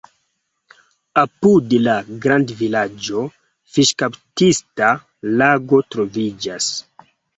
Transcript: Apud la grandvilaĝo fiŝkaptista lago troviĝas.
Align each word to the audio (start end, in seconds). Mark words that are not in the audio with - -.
Apud 1.23 1.75
la 1.87 1.97
grandvilaĝo 2.23 3.21
fiŝkaptista 3.75 4.89
lago 5.43 5.83
troviĝas. 5.95 6.73